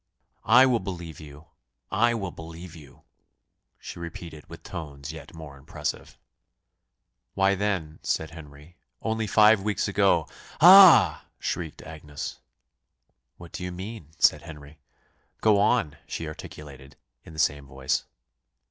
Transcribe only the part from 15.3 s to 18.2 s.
"Go on," she articulated, in the same voice.